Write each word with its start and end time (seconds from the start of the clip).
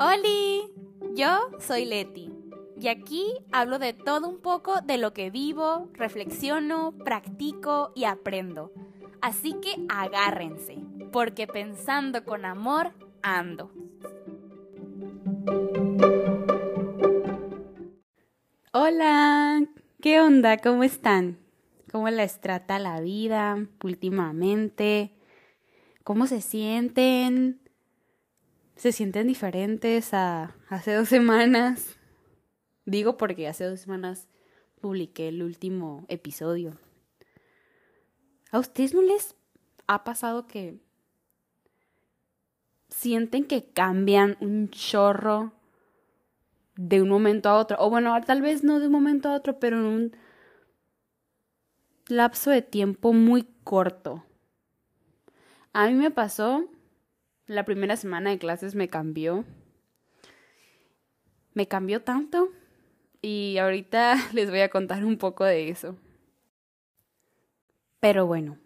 ¡Holi! 0.00 0.72
Yo 1.16 1.50
soy 1.58 1.84
Leti 1.84 2.30
y 2.80 2.86
aquí 2.86 3.34
hablo 3.50 3.80
de 3.80 3.94
todo 3.94 4.28
un 4.28 4.38
poco 4.38 4.80
de 4.80 4.96
lo 4.96 5.12
que 5.12 5.30
vivo, 5.30 5.88
reflexiono, 5.92 6.92
practico 7.04 7.90
y 7.96 8.04
aprendo. 8.04 8.70
Así 9.20 9.54
que 9.54 9.74
agárrense, 9.88 10.78
porque 11.10 11.48
pensando 11.48 12.24
con 12.24 12.44
amor 12.44 12.92
ando. 13.22 13.72
Hola, 18.72 19.64
¿qué 20.00 20.20
onda? 20.20 20.58
¿Cómo 20.58 20.84
están? 20.84 21.38
¿Cómo 21.90 22.08
les 22.08 22.40
trata 22.40 22.78
la 22.78 23.00
vida 23.00 23.66
últimamente? 23.82 25.10
¿Cómo 26.04 26.28
se 26.28 26.40
sienten? 26.40 27.67
¿Se 28.78 28.92
sienten 28.92 29.26
diferentes 29.26 30.14
a 30.14 30.54
hace 30.68 30.94
dos 30.94 31.08
semanas? 31.08 31.98
Digo 32.86 33.16
porque 33.16 33.48
hace 33.48 33.64
dos 33.64 33.80
semanas 33.80 34.28
publiqué 34.80 35.28
el 35.28 35.42
último 35.42 36.06
episodio. 36.06 36.78
¿A 38.52 38.60
ustedes 38.60 38.94
no 38.94 39.02
les 39.02 39.34
ha 39.88 40.04
pasado 40.04 40.46
que 40.46 40.78
sienten 42.88 43.46
que 43.46 43.64
cambian 43.64 44.36
un 44.40 44.70
chorro 44.70 45.52
de 46.76 47.02
un 47.02 47.08
momento 47.08 47.48
a 47.48 47.58
otro. 47.58 47.76
O 47.80 47.90
bueno, 47.90 48.16
tal 48.24 48.42
vez 48.42 48.62
no 48.62 48.78
de 48.78 48.86
un 48.86 48.92
momento 48.92 49.28
a 49.28 49.34
otro, 49.34 49.58
pero 49.58 49.78
en 49.78 49.84
un 49.84 50.16
lapso 52.06 52.52
de 52.52 52.62
tiempo 52.62 53.12
muy 53.12 53.48
corto. 53.64 54.24
A 55.72 55.88
mí 55.88 55.94
me 55.94 56.12
pasó, 56.12 56.64
la 57.48 57.64
primera 57.64 57.96
semana 57.96 58.30
de 58.30 58.38
clases 58.38 58.74
me 58.74 58.88
cambió. 58.88 59.44
Me 61.54 61.66
cambió 61.66 62.02
tanto 62.02 62.50
y 63.20 63.56
ahorita 63.58 64.14
les 64.32 64.50
voy 64.50 64.60
a 64.60 64.70
contar 64.70 65.04
un 65.04 65.16
poco 65.18 65.44
de 65.44 65.70
eso. 65.70 65.96
Pero 68.00 68.26
bueno, 68.26 68.58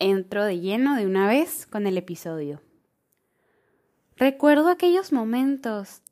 entro 0.00 0.44
de 0.44 0.58
lleno 0.58 0.96
de 0.96 1.06
una 1.06 1.28
vez 1.28 1.66
con 1.66 1.86
el 1.86 1.96
episodio. 1.96 2.62
Recuerdo 4.16 4.68
aquellos 4.68 5.12
momentos 5.12 6.02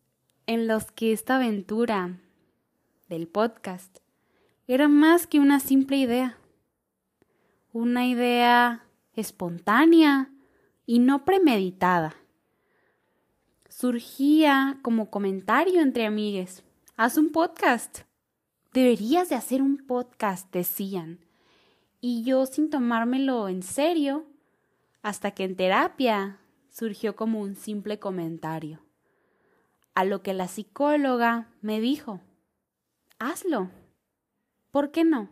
en 0.46 0.68
los 0.68 0.92
que 0.92 1.12
esta 1.12 1.36
aventura 1.36 2.18
del 3.08 3.26
podcast 3.26 3.98
era 4.68 4.88
más 4.88 5.26
que 5.26 5.40
una 5.40 5.58
simple 5.58 5.96
idea, 5.96 6.36
una 7.72 8.06
idea 8.06 8.84
espontánea 9.14 10.31
y 10.92 10.98
no 10.98 11.24
premeditada. 11.24 12.14
Surgía 13.70 14.78
como 14.82 15.08
comentario 15.08 15.80
entre 15.80 16.04
amigues. 16.04 16.64
Haz 16.98 17.16
un 17.16 17.32
podcast. 17.32 18.00
Deberías 18.74 19.30
de 19.30 19.34
hacer 19.34 19.62
un 19.62 19.78
podcast, 19.78 20.52
decían. 20.52 21.24
Y 22.02 22.24
yo 22.24 22.44
sin 22.44 22.68
tomármelo 22.68 23.48
en 23.48 23.62
serio, 23.62 24.26
hasta 25.00 25.30
que 25.30 25.44
en 25.44 25.56
terapia 25.56 26.40
surgió 26.68 27.16
como 27.16 27.40
un 27.40 27.56
simple 27.56 27.98
comentario 27.98 28.82
a 29.94 30.04
lo 30.04 30.22
que 30.22 30.34
la 30.34 30.46
psicóloga 30.46 31.48
me 31.62 31.80
dijo, 31.80 32.20
hazlo. 33.18 33.70
¿Por 34.70 34.90
qué 34.90 35.04
no? 35.04 35.30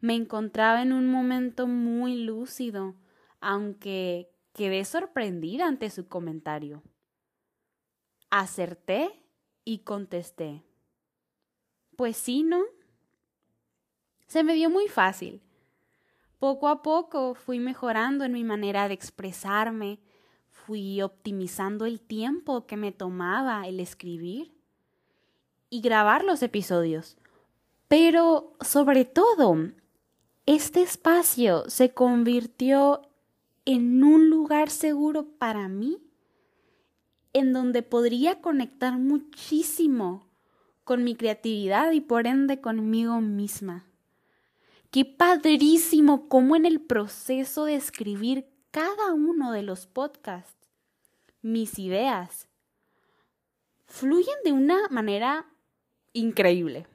Me 0.00 0.14
encontraba 0.14 0.80
en 0.80 0.94
un 0.94 1.06
momento 1.06 1.66
muy 1.66 2.24
lúcido, 2.24 2.94
aunque 3.40 4.30
quedé 4.58 4.84
sorprendida 4.84 5.68
ante 5.68 5.88
su 5.88 6.08
comentario. 6.08 6.82
Acerté 8.28 9.24
y 9.64 9.84
contesté. 9.84 10.64
Pues 11.96 12.16
sí, 12.16 12.42
¿no? 12.42 12.64
Se 14.26 14.42
me 14.42 14.54
dio 14.54 14.68
muy 14.68 14.88
fácil. 14.88 15.40
Poco 16.40 16.66
a 16.66 16.82
poco 16.82 17.34
fui 17.34 17.60
mejorando 17.60 18.24
en 18.24 18.32
mi 18.32 18.42
manera 18.42 18.88
de 18.88 18.94
expresarme, 18.94 20.00
fui 20.50 21.02
optimizando 21.02 21.86
el 21.86 22.00
tiempo 22.00 22.66
que 22.66 22.76
me 22.76 22.90
tomaba 22.90 23.68
el 23.68 23.78
escribir 23.78 24.52
y 25.70 25.82
grabar 25.82 26.24
los 26.24 26.42
episodios. 26.42 27.16
Pero 27.86 28.54
sobre 28.60 29.04
todo, 29.04 29.70
este 30.46 30.82
espacio 30.82 31.70
se 31.70 31.94
convirtió 31.94 33.07
en 33.70 34.02
un 34.02 34.30
lugar 34.30 34.70
seguro 34.70 35.28
para 35.36 35.68
mí, 35.68 35.98
en 37.34 37.52
donde 37.52 37.82
podría 37.82 38.40
conectar 38.40 38.96
muchísimo 38.96 40.26
con 40.84 41.04
mi 41.04 41.14
creatividad 41.14 41.92
y 41.92 42.00
por 42.00 42.26
ende 42.26 42.62
conmigo 42.62 43.20
misma. 43.20 43.84
Qué 44.90 45.04
padrísimo 45.04 46.30
cómo 46.30 46.56
en 46.56 46.64
el 46.64 46.80
proceso 46.80 47.66
de 47.66 47.74
escribir 47.74 48.46
cada 48.70 49.12
uno 49.12 49.52
de 49.52 49.62
los 49.62 49.86
podcasts 49.86 50.56
mis 51.42 51.78
ideas 51.78 52.48
fluyen 53.84 54.36
de 54.46 54.52
una 54.52 54.88
manera 54.88 55.44
increíble. 56.14 56.86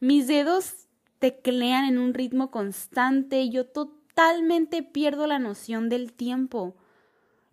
Mis 0.00 0.26
dedos 0.26 0.88
teclean 1.20 1.84
en 1.84 1.98
un 1.98 2.14
ritmo 2.14 2.50
constante 2.50 3.48
yo 3.48 3.64
totalmente 3.64 3.97
pierdo 4.92 5.26
la 5.26 5.38
noción 5.38 5.88
del 5.88 6.12
tiempo 6.12 6.76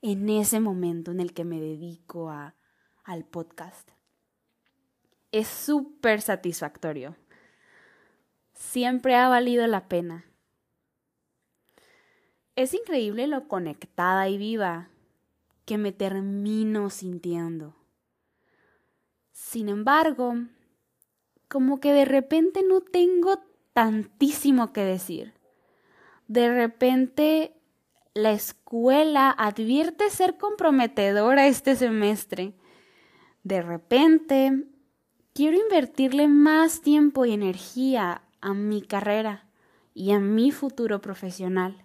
en 0.02 0.30
ese 0.30 0.60
momento 0.60 1.12
en 1.12 1.20
el 1.20 1.34
que 1.34 1.46
me 1.46 1.60
dedico 1.62 2.30
a, 2.30 2.56
al 3.04 3.24
podcast. 3.24 3.90
Es 5.32 5.48
súper 5.48 6.22
satisfactorio. 6.22 7.16
Siempre 8.54 9.16
ha 9.16 9.28
valido 9.28 9.68
la 9.68 9.88
pena. 9.88 10.26
Es 12.56 12.74
increíble 12.74 13.28
lo 13.28 13.48
conectada 13.48 14.28
y 14.30 14.38
viva 14.38 14.90
que 15.66 15.78
me 15.78 15.92
termino 15.92 16.90
sintiendo. 16.90 17.76
Sin 19.34 19.70
embargo, 19.70 20.34
como 21.48 21.80
que 21.80 21.94
de 21.94 22.06
repente 22.06 22.64
no 22.64 22.82
tengo 22.82 23.44
tantísimo 23.74 24.74
que 24.74 24.82
decir. 24.82 25.35
De 26.28 26.54
repente 26.54 27.54
la 28.14 28.32
escuela 28.32 29.30
advierte 29.30 30.10
ser 30.10 30.38
comprometedora 30.38 31.48
este 31.48 31.76
semestre. 31.76 32.54
De 33.44 33.62
repente 33.62 34.64
quiero 35.34 35.58
invertirle 35.58 36.28
más 36.28 36.82
tiempo 36.82 37.26
y 37.26 37.34
energía 37.34 38.24
a 38.42 38.54
mi 38.54 38.82
carrera 38.82 39.50
y 39.94 40.12
a 40.12 40.20
mi 40.20 40.52
futuro 40.52 41.02
profesional. 41.02 41.84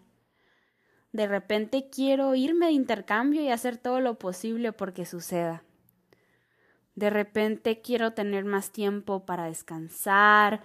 De 1.13 1.27
repente 1.27 1.91
quiero 1.91 2.35
irme 2.35 2.67
de 2.67 2.73
intercambio 2.73 3.43
y 3.43 3.51
hacer 3.51 3.77
todo 3.77 4.01
lo 4.01 4.19
posible 4.19 4.73
porque 4.73 5.05
suceda. 5.05 5.65
De 6.95 7.11
repente 7.11 7.81
quiero 7.81 8.13
tener 8.13 8.45
más 8.45 8.71
tiempo 8.71 9.27
para 9.27 9.47
descansar, 9.47 10.63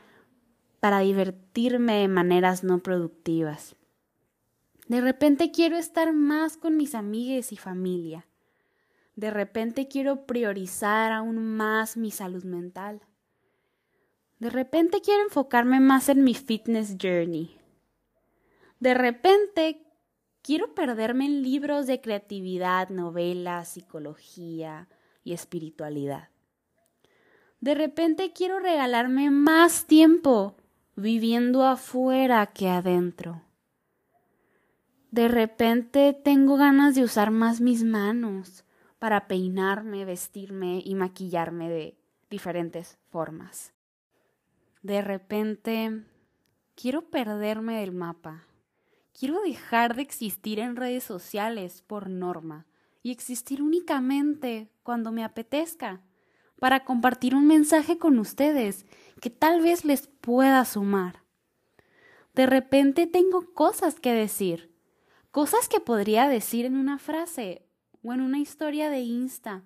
para 0.86 1.00
divertirme 1.00 2.02
de 2.02 2.08
maneras 2.08 2.64
no 2.64 2.78
productivas. 2.78 3.76
De 4.88 5.02
repente 5.02 5.50
quiero 5.50 5.78
estar 5.78 6.14
más 6.14 6.58
con 6.58 6.78
mis 6.78 6.94
amigas 6.94 7.52
y 7.52 7.58
familia. 7.58 8.28
De 9.16 9.32
repente 9.32 9.88
quiero 9.88 10.28
priorizar 10.28 11.12
aún 11.12 11.44
más 11.44 11.98
mi 11.98 12.12
salud 12.12 12.44
mental. 12.44 13.02
De 14.38 14.52
repente 14.52 15.02
quiero 15.02 15.24
enfocarme 15.24 15.80
más 15.80 16.08
en 16.08 16.24
mi 16.24 16.36
fitness 16.36 16.98
journey. 17.02 17.58
De 18.80 18.94
repente 18.94 19.82
Quiero 20.44 20.76
perderme 20.76 21.26
en 21.26 21.42
libros 21.42 21.88
de 21.88 22.00
creatividad, 22.00 22.90
novelas, 22.90 23.70
psicología 23.70 24.88
y 25.24 25.34
espiritualidad. 25.34 26.30
De 27.60 27.74
repente 27.74 28.32
quiero 28.34 28.60
regalarme 28.60 29.32
más 29.32 29.88
tiempo 29.88 30.56
viviendo 30.96 31.64
afuera 31.64 32.46
que 32.48 32.70
adentro. 32.70 33.42
De 35.12 35.28
repente 35.28 36.14
tengo 36.14 36.58
ganas 36.58 36.96
de 36.96 37.04
usar 37.04 37.32
más 37.32 37.62
mis 37.62 37.84
manos 37.84 38.66
para 39.00 39.28
peinarme, 39.28 40.06
vestirme 40.06 40.82
y 40.84 40.96
maquillarme 40.96 41.70
de 41.70 41.98
diferentes 42.30 42.98
formas. 43.10 43.74
De 44.82 45.02
repente 45.02 46.04
quiero 46.76 47.10
perderme 47.10 47.80
del 47.80 47.92
mapa 47.92 48.46
Quiero 49.18 49.42
dejar 49.42 49.96
de 49.96 50.02
existir 50.02 50.60
en 50.60 50.76
redes 50.76 51.06
sociales 51.06 51.82
por 51.88 52.10
norma 52.10 52.66
y 53.02 53.12
existir 53.12 53.62
únicamente 53.62 54.70
cuando 54.84 55.14
me 55.14 55.24
apetezca, 55.24 56.02
para 56.66 56.84
compartir 56.84 57.36
un 57.36 57.46
mensaje 57.46 58.00
con 58.00 58.18
ustedes 58.18 58.88
que 59.22 59.30
tal 59.30 59.62
vez 59.62 59.86
les 59.86 60.08
pueda 60.08 60.66
sumar. 60.66 61.22
De 62.34 62.48
repente 62.48 63.06
tengo 63.06 63.54
cosas 63.54 64.00
que 64.00 64.12
decir, 64.14 64.76
cosas 65.30 65.70
que 65.70 65.80
podría 65.80 66.28
decir 66.28 66.66
en 66.66 66.76
una 66.76 66.98
frase 66.98 67.68
o 68.02 68.14
en 68.14 68.22
una 68.22 68.40
historia 68.40 68.90
de 68.90 69.02
Insta 69.02 69.64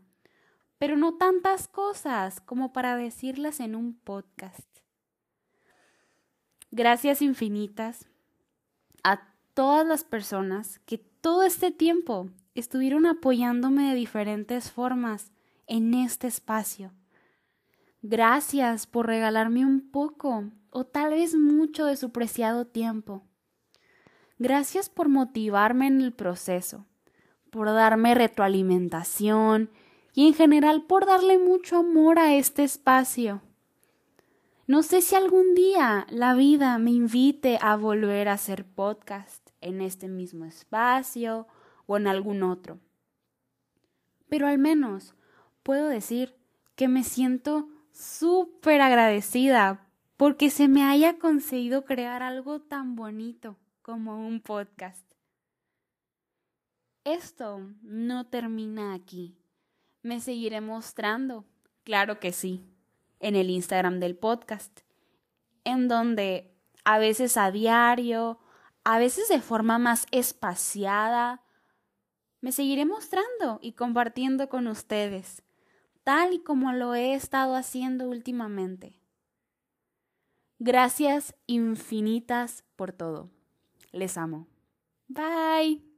pero 0.78 0.98
no 0.98 1.14
tantas 1.14 1.70
cosas 1.70 2.42
como 2.42 2.74
para 2.74 2.98
decirlas 2.98 3.62
en 3.62 3.76
un 3.76 3.98
podcast. 3.98 4.68
Gracias 6.70 7.22
infinitas 7.22 8.10
a 9.06 9.22
todas 9.54 9.88
las 9.88 10.04
personas 10.04 10.80
que 10.80 10.98
todo 10.98 11.44
este 11.44 11.72
tiempo 11.72 12.30
estuvieron 12.56 13.06
apoyándome 13.06 13.88
de 13.88 13.96
diferentes 13.96 14.70
formas 14.70 15.32
en 15.70 15.94
este 15.94 16.28
espacio. 16.28 16.92
Gracias 18.02 18.88
por 18.88 19.08
regalarme 19.08 19.66
un 19.66 19.92
poco 19.92 20.52
o 20.72 20.86
tal 20.86 21.12
vez 21.12 21.36
mucho 21.36 21.86
de 21.86 21.96
su 21.96 22.12
preciado 22.12 22.66
tiempo. 22.66 23.24
Gracias 24.38 24.90
por 24.90 25.10
motivarme 25.10 25.88
en 25.88 26.02
el 26.02 26.14
proceso, 26.14 26.86
por 27.52 27.68
darme 27.68 28.16
retroalimentación 28.16 29.70
y 30.14 30.28
en 30.28 30.34
general 30.34 30.84
por 30.84 31.06
darle 31.06 31.38
mucho 31.38 31.78
amor 31.78 32.20
a 32.20 32.36
este 32.36 32.64
espacio. 32.64 33.42
No 34.66 34.84
sé 34.84 35.02
si 35.02 35.16
algún 35.16 35.56
día 35.56 36.06
la 36.10 36.36
vida 36.36 36.78
me 36.78 36.92
invite 36.92 37.58
a 37.62 37.76
volver 37.76 38.30
a 38.30 38.34
hacer 38.34 38.66
podcast 38.66 39.50
en 39.62 39.82
este 39.82 40.08
mismo 40.08 40.46
espacio 40.46 41.48
o 41.86 41.98
en 41.98 42.08
algún 42.08 42.44
otro. 42.44 42.80
Pero 44.30 44.48
al 44.48 44.60
menos 44.60 45.16
puedo 45.64 45.88
decir 45.88 46.36
que 46.76 46.88
me 46.88 47.04
siento 47.04 47.70
súper 47.92 48.82
agradecida 48.82 49.88
porque 50.18 50.50
se 50.50 50.68
me 50.68 50.84
haya 50.84 51.18
conseguido 51.18 51.86
crear 51.86 52.24
algo 52.24 52.62
tan 52.62 52.96
bonito 52.96 53.58
como 53.82 54.28
un 54.28 54.42
podcast. 54.42 55.06
Esto 57.04 57.62
no 57.82 58.28
termina 58.28 58.94
aquí. 58.94 59.38
Me 60.02 60.20
seguiré 60.20 60.62
mostrando, 60.62 61.46
claro 61.84 62.20
que 62.20 62.32
sí, 62.32 62.66
en 63.20 63.36
el 63.36 63.50
Instagram 63.50 64.00
del 64.00 64.16
podcast, 64.16 64.82
en 65.64 65.88
donde 65.88 66.54
a 66.84 67.00
veces 67.00 67.38
a 67.38 67.52
diario, 67.52 68.40
a 68.84 69.00
veces 69.00 69.30
de 69.30 69.42
forma 69.42 69.78
más 69.78 70.06
espaciada, 70.12 71.44
me 72.42 72.52
seguiré 72.52 72.86
mostrando 72.86 73.60
y 73.62 73.74
compartiendo 73.74 74.50
con 74.50 74.68
ustedes, 74.68 75.44
tal 76.10 76.34
y 76.34 76.40
como 76.40 76.72
lo 76.72 76.96
he 76.96 77.14
estado 77.14 77.56
haciendo 77.56 78.10
últimamente. 78.10 78.98
Gracias 80.58 81.36
infinitas 81.46 82.64
por 82.76 82.92
todo. 82.94 83.30
Les 83.92 84.18
amo. 84.18 84.48
Bye. 85.08 85.89